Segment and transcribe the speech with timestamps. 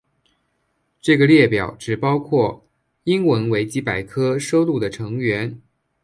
[0.99, 2.65] 这个列表只包括
[3.03, 5.61] 英文维基百科收录的成员。